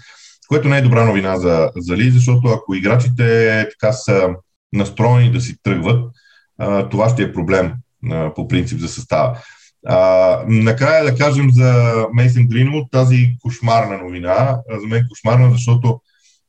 което 0.49 0.69
не 0.69 0.79
е 0.79 0.83
добра 0.83 1.05
новина 1.05 1.37
за, 1.37 1.71
за 1.77 1.97
Лиц, 1.97 2.15
защото 2.15 2.49
ако 2.49 2.75
играчите 2.75 3.69
така 3.71 3.93
са 3.93 4.29
настроени 4.73 5.33
да 5.33 5.41
си 5.41 5.57
тръгват, 5.63 6.13
а, 6.59 6.89
това 6.89 7.09
ще 7.09 7.23
е 7.23 7.33
проблем 7.33 7.73
а, 8.11 8.35
по 8.35 8.49
принцип 8.49 8.79
за 8.79 8.89
състава. 8.89 9.39
А, 9.87 10.45
накрая 10.47 11.05
да 11.05 11.17
кажем 11.17 11.51
за 11.51 11.95
Мейсен 12.13 12.49
Гринвуд, 12.49 12.91
тази 12.91 13.37
кошмарна 13.43 13.99
новина, 13.99 14.59
за 14.81 14.87
мен 14.87 15.07
кошмарна, 15.09 15.51
защото 15.51 16.01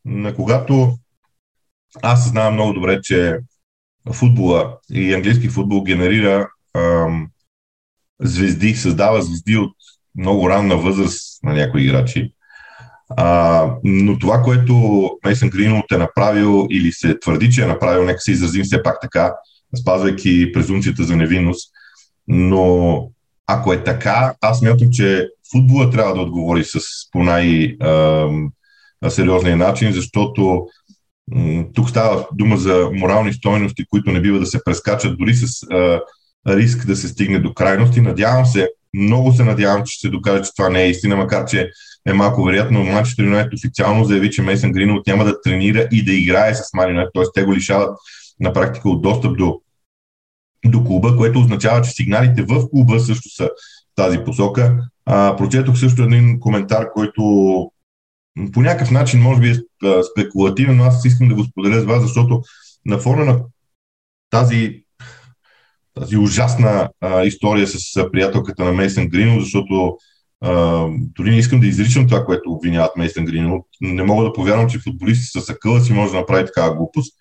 на 0.06 0.36
когато 0.36 0.98
аз 2.02 2.30
знам 2.30 2.54
много 2.54 2.74
добре, 2.74 3.00
че 3.04 3.40
футбола 4.14 4.78
и 4.92 5.14
английски 5.14 5.50
футбол 5.50 5.84
генерира 5.84 6.50
ам, 6.74 7.28
звезди, 8.20 8.76
създава 8.76 9.22
звезди 9.22 9.58
от 9.58 9.76
много 10.18 10.50
ранна 10.50 10.78
възраст 10.78 11.44
на 11.44 11.54
някои 11.54 11.84
играчи. 11.84 12.34
А, 13.10 13.70
но 13.84 14.20
това, 14.20 14.42
което 14.42 15.10
Мейсън 15.26 15.50
Гринвуд 15.50 15.92
е 15.92 15.98
направил 15.98 16.68
или 16.70 16.92
се 16.92 17.20
твърди, 17.20 17.52
че 17.52 17.64
е 17.64 17.68
направил, 17.68 18.06
нека 18.06 18.20
се 18.20 18.32
изразим 18.32 18.64
все 18.64 18.84
пак 18.84 19.02
така, 19.02 19.34
спазвайки 19.82 20.52
презумцията 20.52 21.04
за 21.04 21.16
невинност. 21.16 21.72
Но 22.28 23.10
ако 23.48 23.74
е 23.74 23.84
така, 23.84 24.34
аз 24.42 24.60
смятам, 24.60 24.88
че 24.92 25.30
футбола 25.52 25.90
трябва 25.90 26.14
да 26.14 26.22
отговори 26.22 26.64
с 26.64 26.80
по 27.12 27.24
най-сериозния 27.24 29.58
начин, 29.58 29.92
защото 29.92 30.68
тук 31.74 31.90
става 31.90 32.28
дума 32.34 32.58
за 32.58 32.90
морални 32.94 33.34
стойности, 33.34 33.86
които 33.90 34.12
не 34.12 34.22
бива 34.22 34.40
да 34.40 34.46
се 34.46 34.60
прескачат 34.66 35.18
дори 35.18 35.34
с 35.34 35.64
а, 35.72 36.00
риск 36.48 36.86
да 36.86 36.96
се 36.96 37.08
стигне 37.08 37.40
до 37.40 37.54
крайности. 37.54 38.02
Надявам 38.02 38.46
се, 38.46 38.70
много 38.94 39.34
се 39.34 39.44
надявам, 39.44 39.84
че 39.86 39.98
ще 39.98 40.10
докаже, 40.10 40.44
че 40.44 40.52
това 40.58 40.70
не 40.70 40.84
е 40.84 40.90
истина, 40.90 41.16
макар 41.16 41.46
че 41.46 41.70
е 42.08 42.14
малко 42.14 42.44
вероятно. 42.44 42.84
Манчестър 42.84 43.24
Юнайтед 43.24 43.54
официално 43.54 44.06
заяви, 44.06 44.32
че 44.32 44.42
Мейсън 44.42 44.72
Гринвуд 44.72 45.08
няма 45.08 45.26
да 45.26 45.42
тренира 45.42 45.88
и 45.92 46.06
да 46.06 46.14
играе 46.14 46.56
с 46.56 46.74
Ман 46.74 46.90
Юнайтед, 46.90 47.12
т.е. 47.14 47.24
те 47.34 47.44
го 47.44 47.54
лишават 47.54 47.98
на 48.40 48.54
практика 48.54 48.90
от 48.90 49.02
достъп 49.02 49.38
до, 49.38 49.62
до 50.66 50.84
клуба, 50.84 51.18
което 51.18 51.40
означава, 51.40 51.82
че 51.82 51.92
сигналите 51.92 52.44
в 52.44 52.70
клуба 52.70 53.00
също 53.00 53.30
са 53.30 53.46
в 53.46 53.96
тази 53.96 54.18
посока. 54.26 54.80
А, 55.06 55.36
прочетох 55.36 55.78
също 55.78 56.04
един 56.04 56.40
коментар, 56.40 56.92
който 56.94 57.22
по 58.54 58.62
някакъв 58.62 58.92
начин 58.92 59.22
може 59.22 59.42
би 59.42 59.50
е 59.50 59.56
спекулативен, 60.12 60.78
но 60.78 60.84
аз 60.84 61.06
искам 61.06 61.28
да 61.28 61.36
го 61.36 61.44
споделя 61.44 61.82
с 61.82 61.86
вас, 61.86 62.02
защото 62.02 62.42
на 62.86 62.98
фона 62.98 63.26
на 63.26 63.42
тази, 64.30 64.84
тази 65.94 66.18
ужасна 66.18 66.90
а, 67.02 67.24
история 67.24 67.68
с 67.68 68.12
приятелката 68.12 68.64
на 68.64 68.74
Мейсън 68.74 69.08
Грино, 69.08 69.40
защото 69.40 69.98
а, 70.42 70.86
дори 70.98 71.30
не 71.30 71.38
искам 71.38 71.60
да 71.60 71.68
изричам 71.68 72.08
това, 72.08 72.26
което 72.26 72.52
обвиняват 72.52 72.98
Мейсън 72.98 73.26
Грино. 73.26 73.68
Не 73.82 74.04
мога 74.04 74.24
да 74.24 74.34
повярвам, 74.34 74.70
че 74.70 74.80
футболисти 74.80 75.40
с 75.40 75.50
акъла 75.50 75.82
си 75.82 75.94
може 75.94 76.12
да 76.12 76.18
направи 76.18 76.46
такава 76.46 76.76
глупост. 76.76 77.14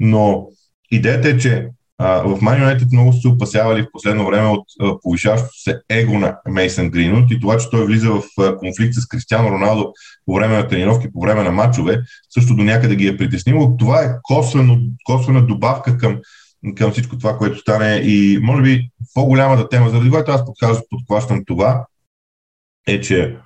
Но 0.00 0.48
идеята 0.90 1.28
е, 1.28 1.38
че 1.38 1.68
в 2.02 2.40
Man 2.40 2.58
United 2.62 2.92
много 2.92 3.12
се 3.12 3.28
опасявали 3.28 3.82
в 3.82 3.92
последно 3.92 4.26
време 4.26 4.48
от 4.48 4.64
повишаващото 5.02 5.54
се 5.54 5.80
его 5.90 6.18
на 6.18 6.36
Мейсън 6.48 6.90
Гринут 6.90 7.30
и 7.30 7.40
това, 7.40 7.58
че 7.58 7.70
той 7.70 7.86
влиза 7.86 8.10
в 8.10 8.22
конфликт 8.58 8.94
с 8.94 9.06
Кристиано 9.06 9.50
Роналдо 9.50 9.92
по 10.26 10.34
време 10.34 10.56
на 10.56 10.68
тренировки, 10.68 11.12
по 11.12 11.20
време 11.20 11.42
на 11.42 11.52
матчове, 11.52 12.00
също 12.30 12.54
до 12.54 12.62
някъде 12.62 12.96
ги 12.96 13.06
е 13.06 13.16
притеснило. 13.16 13.76
Това 13.76 14.02
е 14.02 14.14
косвено, 14.22 14.78
косвена 15.04 15.46
добавка 15.46 15.98
към, 15.98 16.18
към 16.76 16.92
всичко 16.92 17.18
това, 17.18 17.38
което 17.38 17.58
стане 17.58 17.94
и 17.94 18.38
може 18.42 18.62
би 18.62 18.90
по-голямата 19.14 19.68
тема, 19.68 19.90
заради 19.90 20.10
която 20.10 20.30
аз 20.30 20.44
подхващам 20.90 21.42
това, 21.46 21.86
е, 22.86 23.00
че 23.00 23.36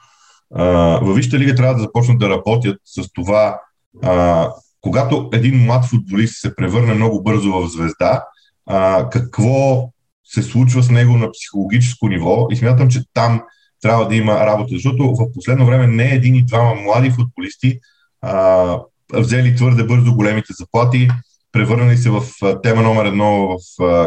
във 1.02 1.16
Висшата 1.16 1.38
лига 1.38 1.54
трябва 1.54 1.74
да 1.74 1.80
започнат 1.80 2.18
да 2.18 2.30
работят 2.30 2.78
с 2.84 3.12
това 3.12 3.60
а, 4.02 4.48
когато 4.80 5.28
един 5.32 5.64
млад 5.64 5.84
футболист 5.84 6.40
се 6.40 6.56
превърне 6.56 6.94
много 6.94 7.22
бързо 7.22 7.52
в 7.52 7.68
звезда, 7.68 8.24
а, 8.66 9.08
какво 9.10 9.88
се 10.24 10.42
случва 10.42 10.82
с 10.82 10.90
него 10.90 11.16
на 11.16 11.30
психологическо 11.30 12.08
ниво 12.08 12.46
и 12.50 12.56
смятам, 12.56 12.88
че 12.88 13.02
там 13.14 13.42
трябва 13.82 14.08
да 14.08 14.16
има 14.16 14.46
работа, 14.46 14.68
защото 14.70 15.14
в 15.14 15.32
последно 15.34 15.66
време 15.66 15.86
не 15.86 16.04
един 16.04 16.34
и 16.34 16.44
двама 16.44 16.74
млади 16.74 17.10
футболисти 17.10 17.78
а, 18.22 18.78
взели 19.14 19.56
твърде 19.56 19.84
бързо 19.84 20.14
големите 20.14 20.52
заплати, 20.58 21.08
превърнали 21.52 21.96
се 21.96 22.10
в 22.10 22.22
тема 22.62 22.82
номер 22.82 23.04
едно 23.04 23.48
в 23.48 23.58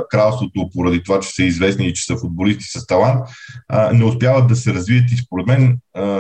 кралството, 0.10 0.70
поради 0.74 1.04
това, 1.04 1.20
че 1.20 1.30
са 1.30 1.44
известни 1.44 1.88
и 1.88 1.94
че 1.94 2.06
са 2.06 2.18
футболисти 2.18 2.64
с 2.64 2.88
талант, 2.88 3.20
не 3.94 4.06
успяват 4.06 4.48
да 4.48 4.56
се 4.56 4.74
развият 4.74 5.12
и 5.12 5.18
според 5.18 5.48
мен 5.48 5.78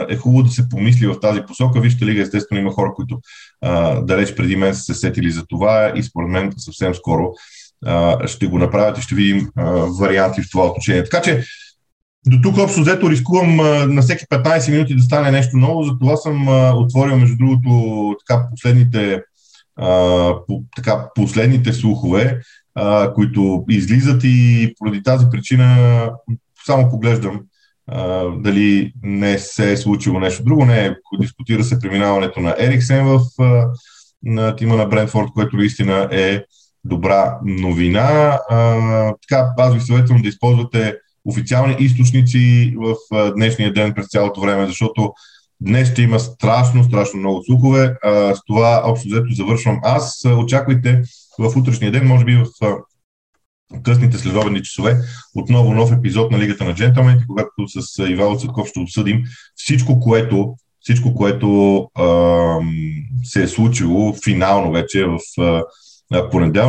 е 0.09 0.15
хубаво 0.15 0.43
да 0.43 0.49
се 0.49 0.69
помисли 0.69 1.07
в 1.07 1.19
тази 1.19 1.41
посока. 1.47 1.81
Вижте 1.81 2.05
лига, 2.05 2.21
естествено 2.21 2.61
има 2.61 2.71
хора, 2.71 2.93
които 2.95 3.19
далеч 4.01 4.35
преди 4.35 4.55
мен 4.55 4.75
са 4.75 4.81
се 4.81 4.93
сетили 4.93 5.31
за 5.31 5.45
това 5.45 5.93
и 5.95 6.03
според 6.03 6.29
мен 6.29 6.53
съвсем 6.57 6.95
скоро 6.95 7.33
ще 8.25 8.47
го 8.47 8.59
направят 8.59 8.97
и 8.97 9.01
ще 9.01 9.15
видим 9.15 9.49
варианти 9.99 10.41
в 10.41 10.51
това 10.51 10.65
отношение. 10.65 11.03
Така 11.03 11.21
че 11.21 11.43
до 12.27 12.37
тук 12.43 12.57
общо 12.57 12.81
взето 12.81 13.09
рискувам 13.09 13.55
на 13.95 14.01
всеки 14.01 14.25
15 14.25 14.71
минути 14.71 14.95
да 14.95 15.03
стане 15.03 15.31
нещо 15.31 15.57
ново, 15.57 15.83
затова 15.83 16.17
съм 16.17 16.47
отворил 16.77 17.17
между 17.17 17.37
другото 17.37 18.15
така 18.27 18.47
последните 18.51 19.21
по, 20.47 20.63
така, 20.75 21.09
последните 21.15 21.73
слухове, 21.73 22.41
които 23.15 23.65
излизат 23.69 24.21
и 24.23 24.73
поради 24.79 25.03
тази 25.03 25.25
причина 25.31 26.11
само 26.65 26.89
поглеждам 26.89 27.41
дали 28.37 28.93
не 29.03 29.37
се 29.37 29.71
е 29.71 29.77
случило 29.77 30.19
нещо 30.19 30.43
друго. 30.43 30.65
Не, 30.65 30.95
дискутира 31.19 31.63
се 31.63 31.79
преминаването 31.79 32.39
на 32.39 32.55
Ериксен 32.59 33.05
в 33.05 33.21
а, 33.39 33.65
на 34.23 34.55
тима 34.55 34.75
на 34.75 34.85
Брентфорд, 34.85 35.27
което 35.33 35.57
наистина 35.57 36.09
е 36.11 36.43
добра 36.85 37.39
новина. 37.45 38.39
А, 38.49 39.13
така, 39.27 39.53
аз 39.57 39.73
ви 39.73 39.81
съветвам 39.81 40.21
да 40.21 40.27
използвате 40.29 40.95
официални 41.25 41.75
източници 41.79 42.73
в 42.77 42.95
а, 43.11 43.33
днешния 43.33 43.73
ден 43.73 43.93
през 43.93 44.07
цялото 44.07 44.41
време, 44.41 44.65
защото 44.67 45.13
Днес 45.61 45.91
ще 45.91 46.01
има 46.01 46.19
страшно, 46.19 46.83
страшно 46.83 47.19
много 47.19 47.43
слухове. 47.43 47.95
А, 48.03 48.35
с 48.35 48.39
това 48.47 48.81
общо 48.85 49.07
взето 49.07 49.33
завършвам 49.33 49.79
аз. 49.83 50.25
Очаквайте 50.37 51.01
в 51.39 51.57
утрешния 51.57 51.91
ден, 51.91 52.07
може 52.07 52.25
би 52.25 52.35
в 52.35 52.45
късните 53.83 54.17
следобедни 54.17 54.63
часове, 54.63 54.97
отново 55.35 55.73
нов 55.73 55.91
епизод 55.91 56.31
на 56.31 56.39
Лигата 56.39 56.63
на 56.63 56.75
джентълмените, 56.75 57.25
когато 57.27 57.81
с 57.81 58.09
Ивало 58.09 58.35
Цътков 58.35 58.67
ще 58.67 58.79
обсъдим 58.79 59.23
всичко, 59.55 59.99
което, 59.99 60.55
всичко, 60.79 61.15
което 61.15 61.77
а, 61.95 62.05
се 63.23 63.43
е 63.43 63.47
случило 63.47 64.13
финално 64.23 64.71
вече 64.71 65.05
в 65.05 65.41
а, 65.41 65.63
понеделник. 66.11 66.59